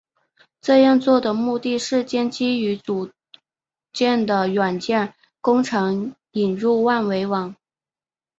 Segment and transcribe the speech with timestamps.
[0.61, 3.11] 这样做的目的是将基于组
[3.93, 7.55] 件的软件工程引入万维网。